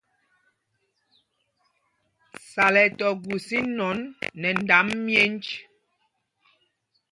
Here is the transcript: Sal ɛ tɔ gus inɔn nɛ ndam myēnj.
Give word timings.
Sal 2.49 2.75
ɛ 2.83 2.85
tɔ 2.97 3.07
gus 3.23 3.47
inɔn 3.59 3.97
nɛ 4.39 4.49
ndam 4.61 4.87
myēnj. 5.05 5.45